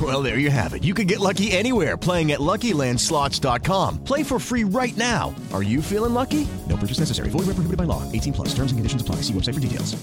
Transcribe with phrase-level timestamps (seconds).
[0.00, 0.82] Well, there you have it.
[0.84, 4.04] You can get lucky anywhere playing at LuckyLandSlots.com.
[4.04, 5.34] Play for free right now.
[5.52, 6.48] Are you feeling lucky?
[6.68, 7.28] No purchase necessary.
[7.28, 8.10] Void where prohibited by law.
[8.10, 8.48] 18 plus.
[8.48, 9.16] Terms and conditions apply.
[9.16, 10.02] See website for details.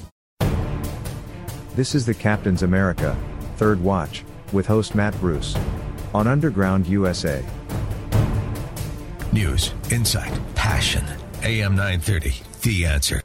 [1.76, 3.18] This is the Captain's America,
[3.56, 5.56] Third Watch, with host Matt Bruce.
[6.14, 7.44] On Underground USA.
[9.32, 11.06] News, insight, passion.
[11.44, 13.22] AM 930, The Answer.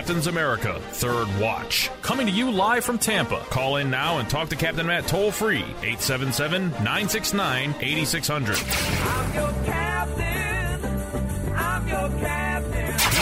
[0.00, 1.90] This is the Captain's America Third Watch.
[2.00, 3.40] Coming to you live from Tampa.
[3.50, 8.56] Call in now and talk to Captain Matt toll free 877 969 8600.
[8.56, 8.70] He's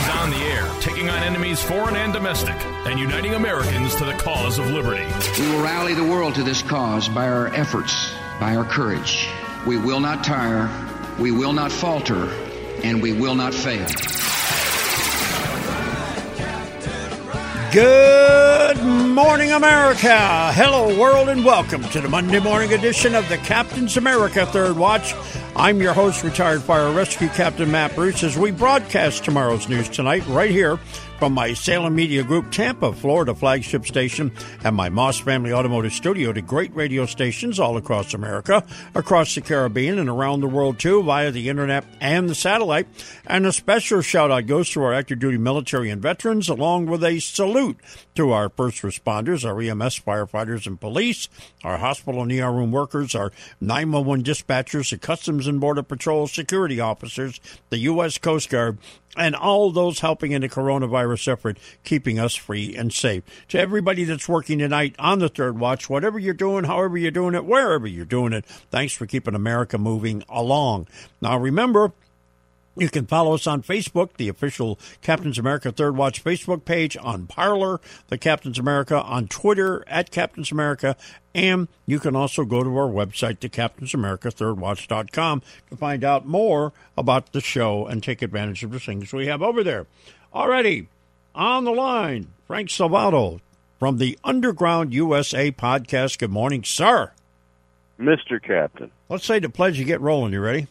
[0.09, 2.55] on the air, taking on enemies foreign and domestic,
[2.87, 5.05] and uniting Americans to the cause of liberty.
[5.41, 9.29] We will rally the world to this cause by our efforts, by our courage.
[9.67, 10.71] We will not tire,
[11.19, 12.29] we will not falter,
[12.85, 13.87] and we will not fail.
[17.73, 20.53] Good morning, America.
[20.55, 25.13] Hello, world, and welcome to the Monday morning edition of the Captain's America Third Watch.
[25.59, 30.25] I'm your host, retired fire rescue captain Matt Bruce, as we broadcast tomorrow's news tonight
[30.29, 30.79] right here
[31.19, 34.31] from my Salem Media Group Tampa, Florida flagship station
[34.63, 38.65] and my Moss Family Automotive Studio to great radio stations all across America,
[38.95, 42.87] across the Caribbean, and around the world too via the internet and the satellite.
[43.27, 47.03] And a special shout out goes to our active duty military and veterans, along with
[47.03, 47.79] a salute
[48.15, 51.29] to our first responders, our EMS firefighters and police,
[51.65, 56.79] our hospital and ER room workers, our 911 dispatchers, the Customs and Border Patrol security
[56.79, 58.19] officers, the U.S.
[58.19, 58.79] Coast Guard,
[59.17, 63.25] and all those helping in the coronavirus effort, keeping us free and safe.
[63.49, 67.35] To everybody that's working tonight on the third watch, whatever you're doing, however you're doing
[67.35, 70.87] it, wherever you're doing it, thanks for keeping America moving along.
[71.21, 71.93] Now remember,
[72.79, 77.27] you can follow us on Facebook, the official Captain's America Third Watch Facebook page, on
[77.27, 80.97] Parler, the Captain's America, on Twitter at Captain's America,
[81.35, 86.27] and you can also go to our website, the Captain's America Watch.com, to find out
[86.27, 89.87] more about the show and take advantage of the things we have over there.
[90.35, 90.89] Already
[91.35, 93.41] on the line, Frank Salvato
[93.79, 96.19] from the Underground USA podcast.
[96.19, 97.13] Good morning, sir.
[97.99, 98.43] Mr.
[98.43, 98.91] Captain.
[99.09, 99.79] Let's say the pledge.
[99.79, 100.33] You get rolling.
[100.33, 100.67] You ready?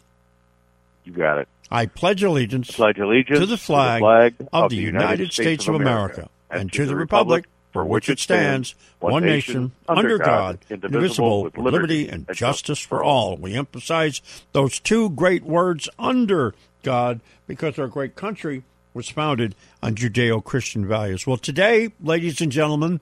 [1.04, 1.48] You got it.
[1.70, 5.04] I pledge allegiance, pledge allegiance to the flag, to the flag of, of the United,
[5.04, 9.24] United States, States of America, America, and to the republic for which it stands, one
[9.24, 13.38] nation, under God, indivisible, with liberty and justice for all.
[13.38, 14.22] We emphasize
[14.54, 18.64] those two great words, under God, because our great country
[18.94, 19.54] was founded
[19.84, 21.28] on Judeo Christian values.
[21.28, 23.00] Well, today, ladies and gentlemen,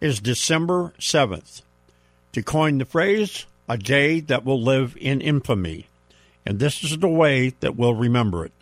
[0.00, 1.60] is December 7th.
[2.32, 5.86] To coin the phrase, a day that will live in infamy.
[6.46, 8.52] And this is the way that we'll remember it.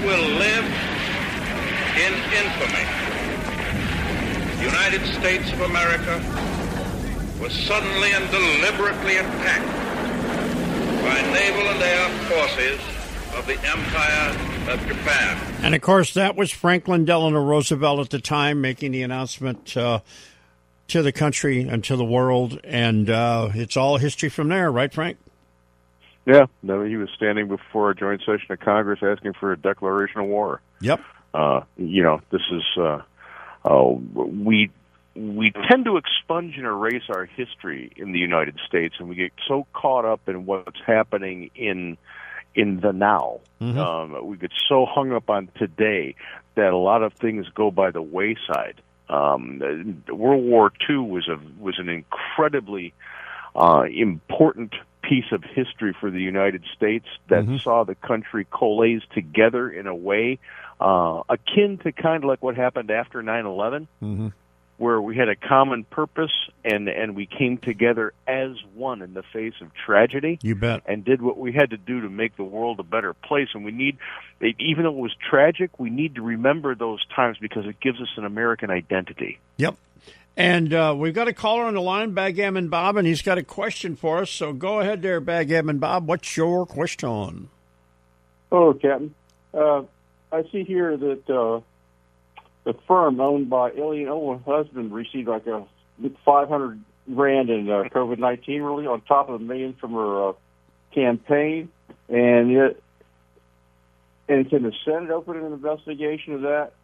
[0.00, 0.64] Will live
[1.96, 2.84] in infamy.
[4.58, 6.22] The United States of America
[7.40, 9.66] was suddenly and deliberately attacked
[11.02, 12.80] by naval and air forces
[13.36, 15.38] of the Empire of Japan.
[15.62, 20.00] And of course, that was Franklin Delano Roosevelt at the time making the announcement uh,
[20.88, 22.60] to the country and to the world.
[22.64, 25.18] And uh, it's all history from there, right, Frank?
[26.28, 30.20] Yeah, no, he was standing before a joint session of Congress asking for a declaration
[30.20, 30.60] of war.
[30.82, 31.00] Yep.
[31.32, 33.00] Uh, you know, this is uh,
[33.64, 33.84] uh,
[34.14, 34.70] we
[35.14, 39.32] we tend to expunge and erase our history in the United States, and we get
[39.48, 41.96] so caught up in what's happening in
[42.54, 43.40] in the now.
[43.62, 43.78] Mhm.
[43.78, 46.14] Um, we get so hung up on today
[46.56, 48.82] that a lot of things go by the wayside.
[49.08, 52.92] Um, World War II was a was an incredibly
[53.56, 54.74] uh, important
[55.08, 59.94] piece of history for the United States that saw the country coalesce together in a
[59.94, 60.38] way
[60.80, 64.28] uh, akin to kind of like what happened after 9/11 Mm-hmm.
[64.76, 66.30] where we had a common purpose
[66.64, 70.82] and and we came together as one in the face of tragedy You bet.
[70.86, 73.64] and did what we had to do to make the world a better place and
[73.64, 73.96] we need
[74.60, 78.08] even though it was tragic we need to remember those times because it gives us
[78.16, 79.74] an American identity Yep.
[80.38, 83.42] And uh, we've got a caller on the line, Backgammon Bob, and he's got a
[83.42, 84.30] question for us.
[84.30, 86.06] So go ahead there, Backgammon Bob.
[86.06, 87.48] What's your question?
[88.48, 89.12] Hello, Captain.
[89.52, 89.82] Uh,
[90.30, 91.60] I see here that uh,
[92.62, 95.66] the firm owned by Ilhan Omar's husband received like a
[96.24, 100.32] 500 grand in uh, COVID 19 relief on top of a million from her uh,
[100.94, 101.68] campaign.
[102.08, 102.76] And yet,
[104.28, 106.74] and can the Senate open an investigation of that?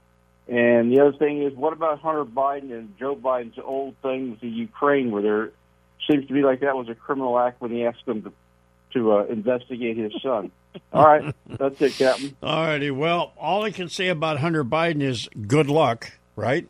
[0.46, 4.41] And the other thing is, what about Hunter Biden and Joe Biden's old thing with
[4.41, 5.50] the Ukraine, where there
[6.11, 8.32] seems to be like that was a criminal act when he asked them to,
[8.93, 10.50] to uh, investigate his son?
[10.93, 12.37] All right, that's it, Captain.
[12.43, 12.91] All righty.
[12.91, 16.67] Well, all I can say about Hunter Biden is good luck, right?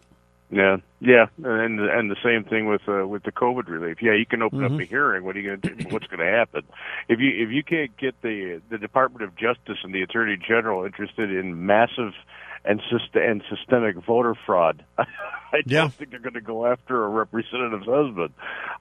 [0.50, 4.02] Yeah, yeah, and and the same thing with uh, with the COVID relief.
[4.02, 4.74] Yeah, you can open Mhm.
[4.74, 5.24] up a hearing.
[5.24, 5.88] What are you going to do?
[5.88, 6.62] What's going to happen
[7.08, 10.84] if you if you can't get the the Department of Justice and the Attorney General
[10.84, 12.12] interested in massive
[12.64, 14.84] and syst- and systemic voter fraud?
[14.98, 15.04] I
[15.62, 15.88] don't Yeah.
[15.88, 18.32] think they're going to go after a representative's husband.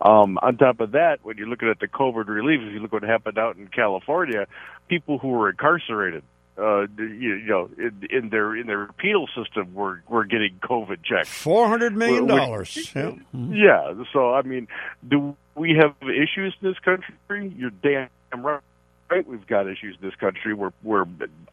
[0.01, 2.91] Um, on top of that, when you're looking at the COVID relief, if you look
[2.93, 4.47] what happened out in California,
[4.87, 6.23] people who were incarcerated
[6.55, 10.97] uh, you, you know, in, in their in their penal system were were getting COVID
[11.03, 11.27] checks.
[11.27, 12.91] Four hundred million dollars.
[12.95, 13.13] Yeah.
[13.35, 13.55] Mhm.
[13.57, 14.03] Yeah.
[14.13, 14.67] So I mean,
[15.07, 17.51] do we have issues in this country?
[17.57, 18.09] You're damn
[18.45, 18.59] right.
[19.13, 21.05] Right, we've got issues in this country where where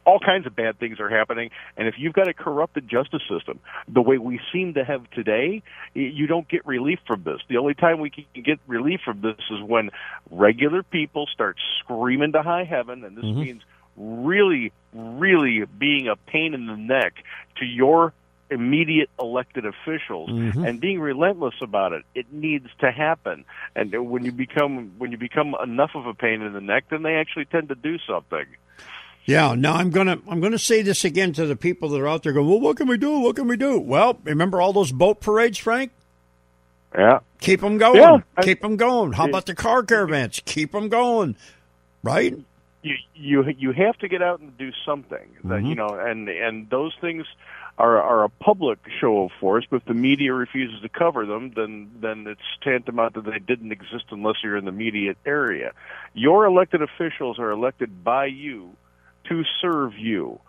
[0.07, 3.61] all kinds of bad things are happening, and if you've got a corrupted justice system,
[3.87, 5.63] the way we seem to have today,
[5.93, 7.43] you don't get relief from this.
[7.51, 9.91] The only time we can get relief from this is when
[10.31, 13.37] regular people start screaming to high heaven, and this Mhm.
[13.37, 13.63] means
[13.95, 17.23] really, really being a pain in the neck
[17.57, 18.15] to your
[18.51, 20.67] immediate elected officials Mhm.
[20.69, 22.05] and being relentless about it.
[22.15, 23.45] It needs to happen.
[23.77, 27.03] And when you become when you become enough of a pain in the neck, then
[27.03, 28.45] they actually tend to do something.
[29.25, 29.55] Yeah.
[29.55, 32.33] Now I'm gonna I'm gonna say this again to the people that are out there
[32.33, 33.19] going, well, what can we do?
[33.21, 33.79] What can we do?
[33.79, 35.93] Well, remember all those boat parades, Frank?
[36.97, 37.21] Yeah.
[37.41, 37.97] Keep them going.
[37.97, 39.13] Yeah, I- Keep them going.
[39.13, 40.41] How about the car caravans?
[40.45, 41.37] Keep them going.
[42.03, 42.37] Right?
[42.83, 45.69] you you you have to get out and do something that Mhm.
[45.69, 47.27] you know and and those things
[47.81, 51.53] are are a public show of force but if the media refuses to cover them
[51.57, 55.73] then then it's tantamount that they didn't exist unless you're in the immediate area
[56.15, 58.77] your elected officials are elected by you
[59.29, 60.41] to serve you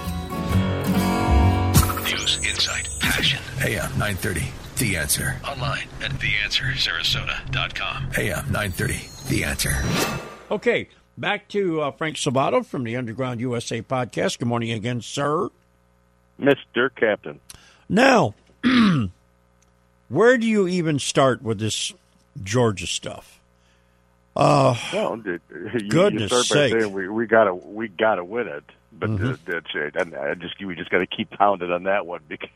[2.05, 3.41] News, insight, passion.
[3.61, 4.53] AM 930.
[4.76, 5.41] The answer.
[5.47, 8.11] Online at theanswersarasota.com.
[8.19, 9.09] AM 930.
[9.29, 9.75] The answer.
[10.50, 10.88] Okay,
[11.19, 14.38] back to uh, Frank Salvato from the Underground USA podcast.
[14.38, 15.49] Good morning again, sir.
[16.41, 16.91] Mr.
[16.95, 17.41] Captain.
[17.88, 18.35] Now,
[20.09, 21.93] where do you even start with this
[22.43, 23.41] Georgia stuff?
[24.37, 25.40] Uh, well, you,
[25.88, 26.81] goodness you start by sake.
[26.81, 29.33] saying we, we gotta we gotta win it, but Mhm.
[29.33, 29.97] uh, that's it.
[29.97, 32.50] And I just we just got to keep pounding on that one because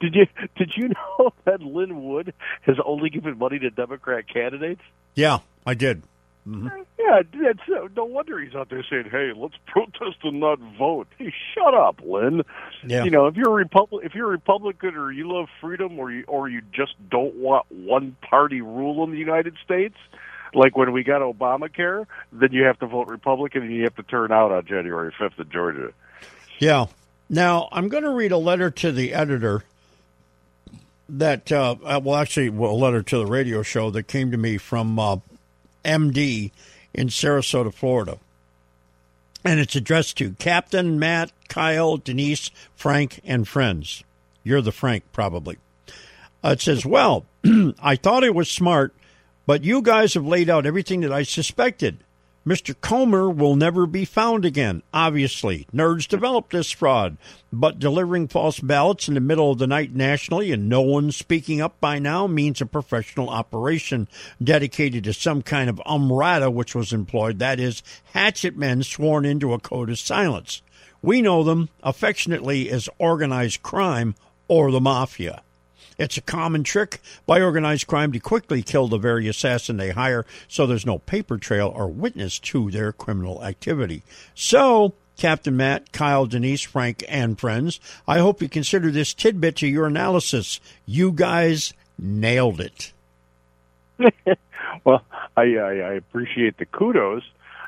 [0.00, 2.32] did you did you know that Lin Wood
[2.62, 4.82] has only given money to Democrat candidates?
[5.14, 6.02] yeah, I did.
[6.48, 6.70] Mhm.
[6.98, 11.06] Yeah, that's uh, no wonder he's out there saying, "Hey, let's protest and not vote."
[11.18, 12.42] Hey, shut up, Lin.
[12.86, 13.04] Yeah.
[13.04, 16.10] You know, if you're a Republic, if you're a Republican, or you love freedom, or
[16.10, 19.96] you or you just don't want one party rule in the United States,
[20.54, 24.02] like when we got Obamacare, then you have to vote Republican and you have to
[24.02, 25.92] turn out on January fifth in Georgia.
[26.58, 26.86] Yeah.
[27.28, 29.64] Now I'm going to read a letter to the editor
[31.08, 34.58] that, uh, uh, well, actually, a letter to the radio show that came to me
[34.58, 35.16] from uh,
[35.84, 36.50] MD
[36.92, 38.18] in Sarasota, Florida,
[39.44, 44.04] and it's addressed to Captain Matt, Kyle, Denise, Frank, and friends.
[44.44, 45.56] You're the Frank, probably.
[46.44, 47.24] Uh, it says, "Well,
[47.82, 48.94] I thought it was smart,
[49.48, 52.04] but you guys have laid out everything that I suspected."
[52.46, 52.74] Mr.
[52.74, 54.82] Coomer will never be found again.
[54.92, 57.16] Obviously, nerds developed this fraud,
[57.50, 61.60] but delivering false ballots in the middle of the night nationally and no one speaking
[61.62, 64.06] up by now means a professional operation
[64.42, 69.54] dedicated to some kind of omertà which was employed, that is, hatchet men sworn into
[69.54, 70.62] a code of silence.
[71.02, 74.14] We know them affectionately as organized crime
[74.46, 75.42] or the mafia.
[75.98, 80.24] It's a common trick by organized crime to quickly kill the very assassin they hire
[80.46, 84.02] so there's no paper trail or witness to their criminal activity.
[84.34, 89.66] So, Captain Matt, Kyle, Denise, Frank, and friends, I hope you consider this tidbit to
[89.66, 90.60] your analysis.
[90.86, 92.92] You guys nailed it.
[94.84, 95.02] well,
[95.36, 97.24] I, I, I appreciate the kudos,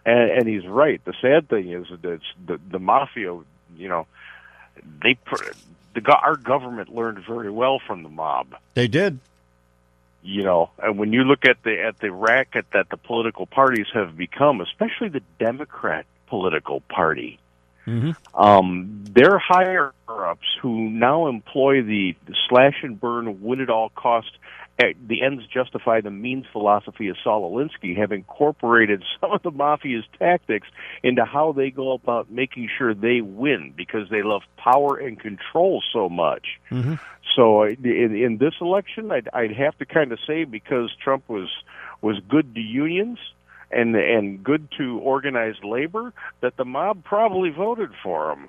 [0.06, 1.04] and, and he's right.
[1.04, 3.36] The sad thing is that the the mafia.
[3.76, 4.06] You know,
[5.02, 5.14] they
[5.94, 8.54] the our government learned very well from the mob.
[8.74, 9.18] They did.
[10.22, 13.86] You know, and when you look at the at the racket that the political parties
[13.94, 17.38] have become, especially the Democrat political party,
[17.86, 18.40] Mm-hmm.
[18.40, 22.14] um, their higher ups who now employ the,
[22.48, 24.30] slash and burn, win at all cost,
[25.06, 30.04] the ends justify the means philosophy of Saul Alinsky have incorporated some of the mafia's
[30.18, 30.68] tactics
[31.02, 35.82] into how they go about making sure they win because they love power and control
[35.92, 36.60] so much.
[36.70, 36.94] Mm-hmm.
[37.36, 41.48] So in, in this election, I'd, I'd have to kind of say because Trump was
[42.02, 43.18] was good to unions
[43.70, 48.48] and and good to organized labor, that the mob probably voted for him.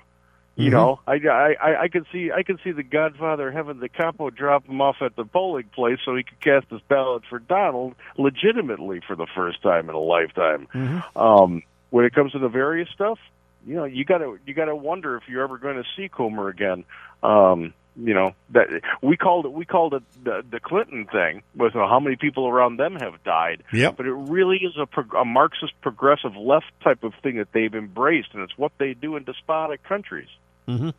[0.54, 0.72] You Mhm.
[0.72, 4.66] know, I, I I could see I can see the Godfather having the capo drop
[4.66, 9.00] him off at the polling place so he could cast his ballot for Donald legitimately
[9.06, 10.68] for the first time in a lifetime.
[11.16, 13.18] Um, when it comes to the various stuff,
[13.66, 16.84] you know, you gotta you gotta wonder if you're ever going to see Coomer again.
[17.22, 18.68] Um, you know that
[19.02, 22.48] we called it we called it the, the Clinton thing with uh, how many people
[22.48, 23.62] around them have died.
[23.72, 23.96] Yep.
[23.96, 27.74] But it really is a, prog- a Marxist progressive left type of thing that they've
[27.74, 30.28] embraced, and it's what they do in despotic countries.
[30.66, 30.90] hmm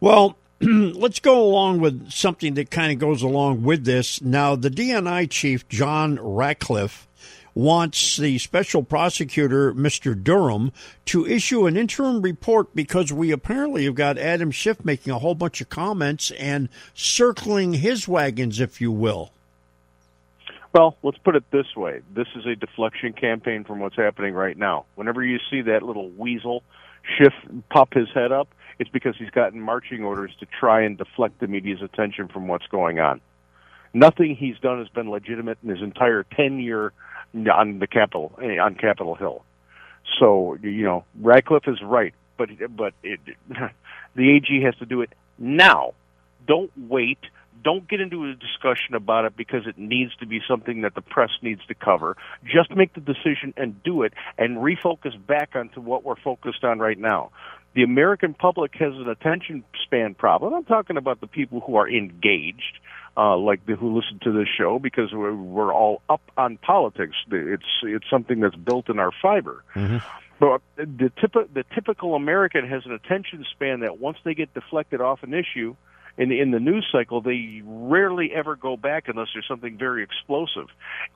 [0.00, 4.22] Well, let's go along with something that kind of goes along with this.
[4.22, 7.05] Now, the DNI chief, John Ratcliffe,
[7.56, 10.14] wants the special prosecutor, Mr.
[10.22, 10.70] Durham,
[11.06, 15.34] to issue an interim report because we apparently have got Adam Schiff making a whole
[15.34, 19.32] bunch of comments and circling his wagons, if you will.
[20.74, 22.02] Well, let's put it this way.
[22.14, 24.84] This is a deflection campaign from what's happening right now.
[24.94, 26.62] Whenever you see that little weasel
[27.16, 27.32] Schiff
[27.70, 28.48] pop his head up,
[28.78, 32.66] it's because he's gotten marching orders to try and deflect the media's attention from what's
[32.66, 33.22] going on.
[33.94, 36.92] Nothing he's done has been legitimate in his entire tenure
[37.52, 39.44] on the Capitol eh, on Capitol Hill.
[40.18, 43.20] So you know, Ratcliffe is right, but but it,
[44.14, 45.94] the AG has to do it now.
[46.46, 47.18] Don't wait.
[47.64, 51.00] Don't get into a discussion about it because it needs to be something that the
[51.00, 52.16] press needs to cover.
[52.44, 56.78] Just make the decision and do it, and refocus back onto what we're focused on
[56.78, 57.30] right now.
[57.74, 60.54] The American public has an attention span problem.
[60.54, 62.78] I'm talking about the people who are engaged,
[63.16, 67.16] uh, like the, who listen to this show, because we're, we're all up on politics.
[67.30, 69.64] It's it's something that's built in our fiber.
[70.38, 71.10] But the
[71.52, 75.76] the typical American has an attention span that once they get deflected off an issue
[76.18, 80.02] in the, in the news cycle, they rarely ever go back unless there's something very
[80.02, 80.66] explosive.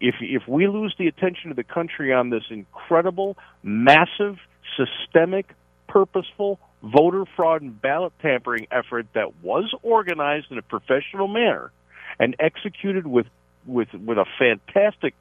[0.01, 4.37] If if we lose the attention of the country on this incredible, massive,
[4.77, 5.55] systemic,
[5.89, 11.71] purposeful voter fraud and ballot tampering effort that was organized in a professional manner
[12.21, 13.27] and executed with
[13.67, 15.15] with with a fantastic,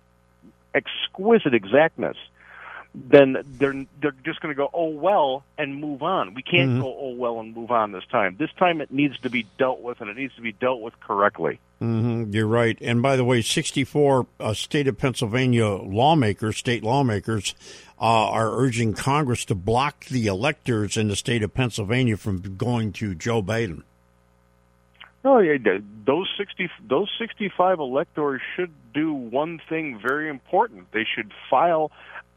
[0.76, 2.18] exquisite exactness
[2.96, 6.34] then they're they're just going to go oh well and move on.
[6.34, 6.82] We can't Mhm.
[6.82, 8.36] go oh well and move on this time.
[8.40, 11.00] This time it needs to be dealt with, and it needs to be dealt with
[11.00, 11.60] correctly.
[11.78, 12.78] hmm you're right.
[12.82, 17.54] And by the way, 64 uh, state of Pennsylvania lawmakers, state lawmakers,
[18.02, 22.92] uh, are urging Congress to block the electors in the state of Pennsylvania from going
[22.94, 23.84] to Joe Biden.
[25.24, 25.42] No,
[26.06, 30.92] those sixty those sixty five electors should do one thing very important.
[30.94, 31.92] They should file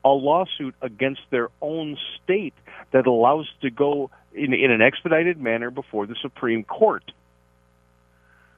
[0.04, 2.54] a lawsuit against their own state
[2.90, 7.04] that allows to go in in an expedited manner before the Supreme Court.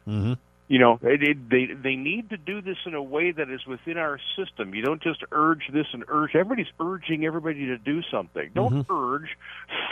[0.08, 0.34] Mm-hmm.
[0.66, 3.66] You know, it, it, they they need to do this in a way that is
[3.66, 4.74] within our system.
[4.74, 6.34] You don't just urge this and urge.
[6.34, 8.50] Everybody's urging everybody to do something.
[8.54, 9.36] Don't urge.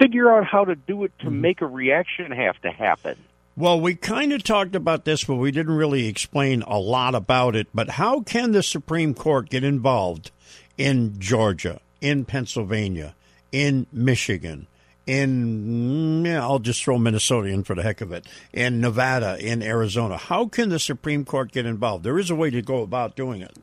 [0.01, 3.19] Figure out how to do it to make a reaction have to happen.
[3.55, 7.55] Well, we kind of talked about this, but we didn't really explain a lot about
[7.55, 7.69] it.
[7.75, 10.31] But how can the Supreme Court get involved
[10.79, 13.15] in Georgia, in Pennsylvania,
[13.51, 14.69] in Michigan,
[15.07, 20.17] in, I'll just throw Minnesota in for the heck of it, in Nevada, in Arizona?
[20.17, 22.05] How can the Supreme Court get involved?
[22.05, 23.55] There is a way to go about doing it.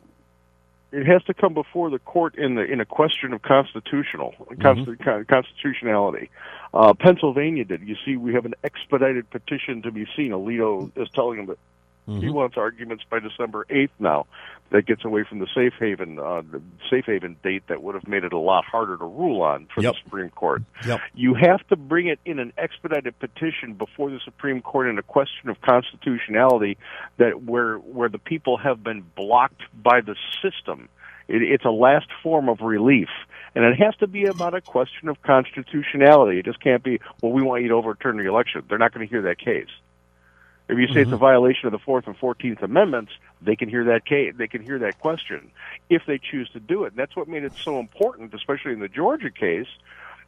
[0.91, 5.03] It has to come before the court in the in a question of constitutional consti-
[5.03, 6.29] con- constitutionality.
[6.73, 7.81] Uh, Pennsylvania did.
[7.87, 10.31] You see, we have an expedited petition to be seen.
[10.31, 11.59] Alito is telling him that
[12.17, 13.91] he wants arguments by December eighth.
[13.99, 14.25] Now,
[14.71, 18.07] that gets away from the safe haven uh, the safe haven date that would have
[18.07, 19.93] made it a lot harder to rule on for Yep.
[19.93, 20.61] the Supreme Court.
[20.85, 20.99] Yep.
[21.15, 25.03] You have to bring it in an expedited petition before the Supreme Court in a
[25.03, 26.77] question of constitutionality
[27.17, 30.89] that where where the people have been blocked by the system.
[31.27, 33.09] It, it's a last form of relief,
[33.53, 36.39] and it has to be about a question of constitutionality.
[36.39, 38.63] It just can't be, well, we want you to overturn the election.
[38.67, 39.67] They're not going to hear that case.
[40.69, 43.11] If you say it's a violation of the Fourth and Fourteenth Amendments,
[43.41, 44.35] they can hear that case.
[44.37, 45.51] They can hear that question
[45.89, 46.89] if they choose to do it.
[46.89, 49.67] And that's what made it so important, especially in the Georgia case,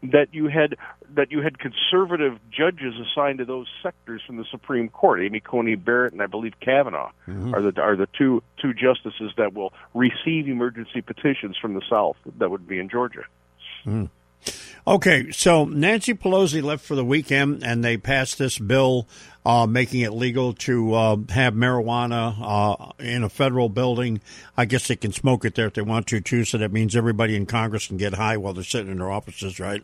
[0.04, 0.78] that you had
[1.14, 5.22] that you had conservative judges assigned to those sectors from the Supreme Court.
[5.22, 7.54] Amy Coney Barrett and I believe Kavanaugh Mhm.
[7.54, 12.18] are the are the two two justices that will receive emergency petitions from the South.
[12.40, 13.26] That would be in Georgia.
[13.86, 14.10] Mm.
[14.88, 19.08] Okay, so Nancy Pelosi left for the weekend, and they passed this bill
[19.46, 24.22] uh, making it legal to uh, have marijuana uh, in a federal building.
[24.58, 26.46] I guess they can smoke it there if they want to, too.
[26.46, 29.60] So that means everybody in Congress can get high while they're sitting in their offices,
[29.60, 29.84] right?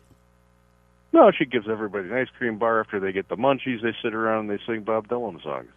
[1.14, 3.82] No, she gives everybody an ice cream bar after they get the munchies.
[3.82, 5.70] They sit around and they sing Bob Dylan songs.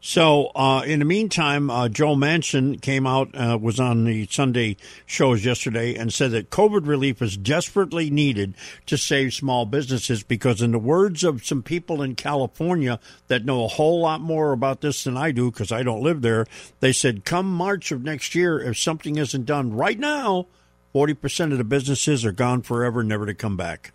[0.00, 4.76] So, uh, in the meantime, uh, Joe Manchin came out, uh, was on the Sunday
[5.06, 8.54] shows yesterday, and said that COVID relief is desperately needed
[8.86, 13.64] to save small businesses because, in the words of some people in California that know
[13.64, 16.46] a whole lot more about this than I do, because I don't live there,
[16.78, 20.46] they said, come March of next year, if something isn't done right now,
[20.94, 23.92] 40% of the businesses are gone forever, never to come back.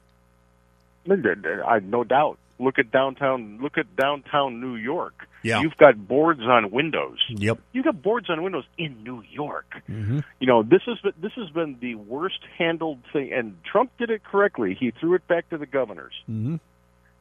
[1.65, 2.37] I no doubt.
[2.63, 3.59] Look at downtown.
[3.61, 5.27] Look at downtown New York.
[5.43, 5.61] Yeah.
[5.61, 7.17] You've got boards on windows.
[7.29, 7.59] Yep.
[7.73, 9.81] You've got boards on windows in New York.
[9.89, 10.19] Mm-hmm.
[10.39, 14.09] You know this has been this has been the worst handled thing, and Trump did
[14.09, 14.75] it correctly.
[14.79, 16.13] He threw it back to the governors.
[16.29, 16.55] Mm-hmm.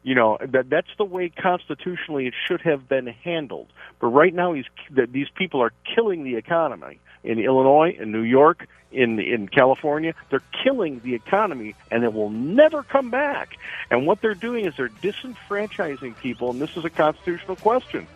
[0.04, 3.68] You know that that's the way constitutionally it should have been handled.
[4.00, 8.22] But right now, he's that these people are killing the economy in Illinois, in New
[8.22, 10.14] York, in in California.
[10.30, 13.56] They're killing the economy, and it will never come back.
[13.90, 18.06] And what they're doing is they're disenfranchising people, and this is a constitutional question.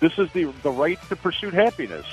[0.00, 2.06] This is the the right to pursue happiness.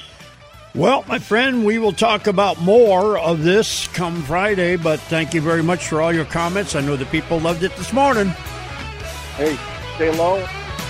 [0.75, 5.41] Well, my friend, we will talk about more of this come Friday, but thank you
[5.41, 6.75] very much for all your comments.
[6.75, 8.29] I know the people loved it this morning.
[9.37, 9.55] Hey,
[9.95, 10.43] stay low.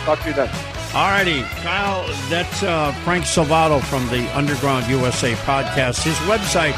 [0.05, 0.82] Talk to you then.
[0.95, 6.03] All righty, Kyle, that's uh, Frank Salvato from the Underground USA podcast.
[6.03, 6.73] His website,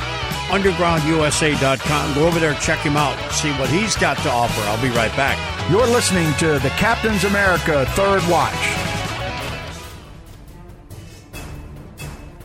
[0.47, 2.13] undergroundusa.com.
[2.15, 4.61] Go over there, check him out, see what he's got to offer.
[4.69, 5.37] I'll be right back.
[5.69, 8.53] You're listening to the Captain's America Third Watch.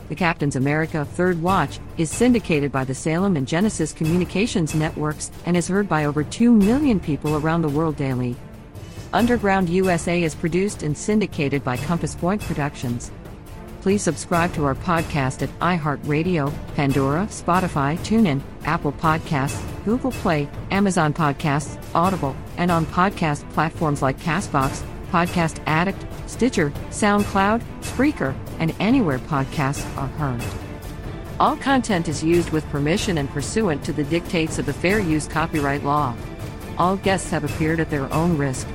[0.09, 5.55] The Captain's America Third Watch is syndicated by the Salem and Genesis Communications Networks and
[5.55, 8.35] is heard by over 2 million people around the world daily.
[9.13, 13.11] Underground USA is produced and syndicated by Compass Point Productions.
[13.81, 21.13] Please subscribe to our podcast at iHeartRadio, Pandora, Spotify, TuneIn, Apple Podcasts, Google Play, Amazon
[21.13, 29.19] Podcasts, Audible, and on podcast platforms like Castbox, Podcast Addict, Stitcher, SoundCloud, Spreaker, and anywhere
[29.19, 30.41] podcasts are heard.
[31.37, 35.27] All content is used with permission and pursuant to the dictates of the Fair Use
[35.27, 36.15] Copyright Law.
[36.81, 38.67] All guests have appeared at their own risk.